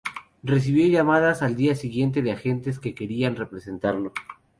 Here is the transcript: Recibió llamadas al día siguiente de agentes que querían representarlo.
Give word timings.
Recibió 0.41 0.87
llamadas 0.87 1.43
al 1.43 1.55
día 1.55 1.75
siguiente 1.75 2.23
de 2.23 2.31
agentes 2.31 2.79
que 2.79 2.95
querían 2.95 3.35
representarlo. 3.35 4.11